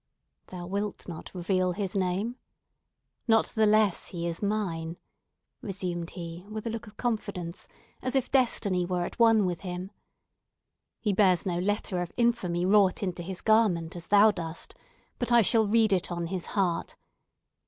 "Thou 0.47 0.65
wilt 0.65 1.07
not 1.07 1.29
reveal 1.35 1.73
his 1.73 1.95
name? 1.95 2.37
Not 3.27 3.45
the 3.49 3.67
less 3.67 4.07
he 4.07 4.25
is 4.27 4.41
mine," 4.41 4.97
resumed 5.61 6.09
he, 6.17 6.43
with 6.49 6.65
a 6.65 6.71
look 6.71 6.87
of 6.87 6.97
confidence, 6.97 7.67
as 8.01 8.15
if 8.15 8.31
destiny 8.31 8.83
were 8.83 9.05
at 9.05 9.19
one 9.19 9.45
with 9.45 9.59
him. 9.59 9.91
"He 10.99 11.13
bears 11.13 11.45
no 11.45 11.59
letter 11.59 12.01
of 12.01 12.13
infamy 12.17 12.65
wrought 12.65 13.03
into 13.03 13.21
his 13.21 13.41
garment, 13.41 13.95
as 13.95 14.07
thou 14.07 14.31
dost, 14.31 14.73
but 15.19 15.31
I 15.31 15.43
shall 15.43 15.67
read 15.67 15.93
it 15.93 16.11
on 16.11 16.25
his 16.25 16.47
heart. 16.57 16.95